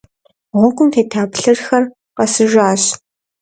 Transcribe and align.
Гъуэгум 0.59 0.89
тета 0.93 1.23
плъырхэр 1.31 1.83
къэсыжащ. 2.15 2.83